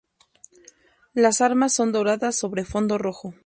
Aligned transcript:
Las 1.13 1.41
armas 1.41 1.73
son 1.73 1.91
doradas 1.91 2.35
sobre 2.35 2.65
fondo 2.65 2.97
rojo. 2.97 3.35